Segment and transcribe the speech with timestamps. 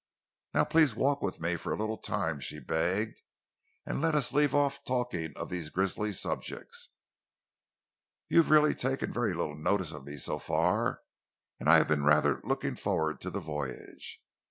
[0.55, 3.21] "Now please walk with me for a little time," she begged,
[3.85, 6.89] "and let us leave off talking of these grizzly subjects.
[8.27, 11.01] You've really taken very little notice of me so far,
[11.59, 14.19] and I have been rather looking forward to the voyage.